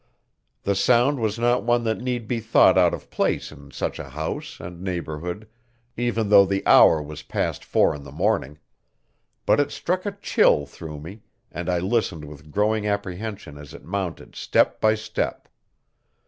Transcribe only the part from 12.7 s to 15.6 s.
apprehension as it mounted step by step.